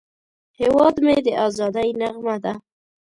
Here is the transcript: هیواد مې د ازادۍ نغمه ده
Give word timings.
هیواد 0.59 0.95
مې 1.05 1.15
د 1.25 1.27
ازادۍ 1.45 1.89
نغمه 1.99 2.35
ده 2.43 2.53